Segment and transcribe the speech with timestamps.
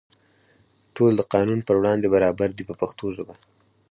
[0.95, 3.35] ټول د قانون په وړاندې برابر دي په پښتو ژبه.